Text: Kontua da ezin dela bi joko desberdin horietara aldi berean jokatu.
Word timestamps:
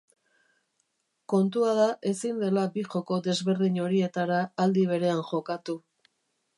Kontua 1.33 1.75
da 1.81 1.85
ezin 2.13 2.41
dela 2.45 2.65
bi 2.79 2.87
joko 2.95 3.21
desberdin 3.31 3.81
horietara 3.87 4.41
aldi 4.67 4.91
berean 4.95 5.27
jokatu. 5.33 5.83